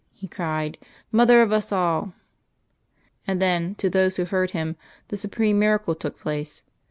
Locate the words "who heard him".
4.15-4.75